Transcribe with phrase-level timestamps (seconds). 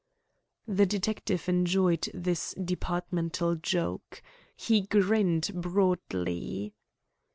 [0.67, 4.23] The detective enjoyed this departmental joke.
[4.55, 6.73] He grinned broadly.